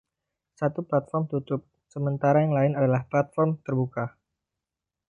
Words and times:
Satu 0.59 0.79
platform 0.89 1.23
tertutup, 1.31 1.61
sementara 1.93 2.37
yang 2.43 2.53
lain 2.57 2.73
adalah 2.79 3.01
platform 3.11 3.49
terbuka. 3.65 4.05